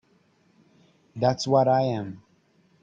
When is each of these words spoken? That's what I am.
That's 1.15 1.45
what 1.47 1.67
I 1.67 1.81
am. 1.83 2.23